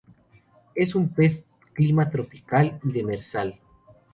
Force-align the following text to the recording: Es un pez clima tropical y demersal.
Es 0.73 0.95
un 0.95 1.09
pez 1.09 1.43
clima 1.75 2.09
tropical 2.09 2.79
y 2.83 2.91
demersal. 2.91 3.59